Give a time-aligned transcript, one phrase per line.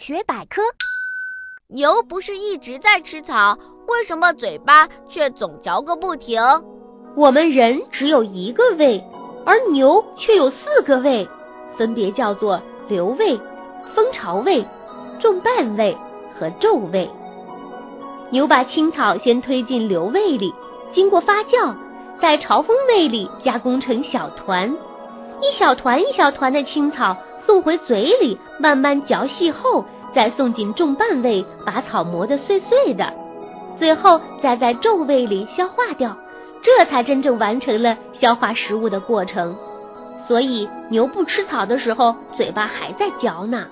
[0.00, 0.62] 学百科：
[1.68, 6.40] 牛不是一直在吃草，为什么嘴巴却总嚼个不停？
[7.14, 9.04] 我们人只有一个胃，
[9.44, 11.28] 而牛却有四个胃，
[11.76, 12.58] 分别叫做
[12.88, 13.38] 瘤胃、
[13.94, 14.64] 蜂巢胃、
[15.20, 15.94] 重瓣胃
[16.34, 17.08] 和皱胃。
[18.30, 20.50] 牛把青草先推进瘤胃里，
[20.90, 21.76] 经过发酵，
[22.18, 24.74] 在巢蜂胃里加工成小团，
[25.42, 27.14] 一小团一小团的青草
[27.50, 33.12] 送回嘴里，慢慢嚼细后，再送进重瓣胃，把草磨得碎碎的，
[33.76, 36.16] 最后再在重胃里消化掉，
[36.62, 39.56] 这才真正完成了消化食物的过程。
[40.28, 43.66] 所以，牛不吃草的时候，嘴巴还在嚼呢。